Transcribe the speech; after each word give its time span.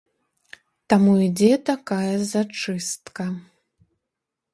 Таму 0.93 1.11
ідзе 1.25 1.49
такая 1.69 2.13
зачыстка. 2.31 3.23